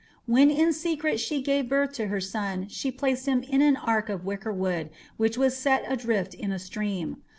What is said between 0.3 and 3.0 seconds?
in secret she gave birth to her son she